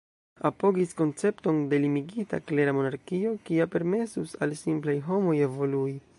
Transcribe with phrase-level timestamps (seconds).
[0.49, 5.97] Apogis koncepton de limigita, klera monarkio, kia permesus al simplaj homoj evolui.